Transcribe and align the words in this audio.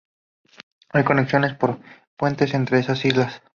Hay 0.89 1.03
conexiones 1.03 1.53
por 1.53 1.77
puentes 2.17 2.55
entre 2.55 2.79
esas 2.79 3.05
islas. 3.05 3.43